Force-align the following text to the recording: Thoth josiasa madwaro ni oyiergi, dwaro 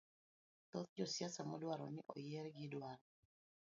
Thoth 0.69 0.89
josiasa 0.97 1.41
madwaro 1.49 1.85
ni 1.93 2.01
oyiergi, 2.13 2.65
dwaro 2.73 3.05